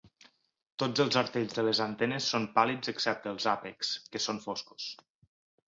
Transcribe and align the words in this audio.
Tots 0.83 1.03
els 1.03 1.17
artells 1.21 1.53
de 1.57 1.65
les 1.67 1.81
antenes 1.85 2.31
són 2.35 2.49
pàl·lids 2.57 2.93
excepte 2.95 3.31
els 3.35 3.47
àpexs, 3.55 3.95
que 4.11 4.25
són 4.27 4.43
foscos. 4.51 4.93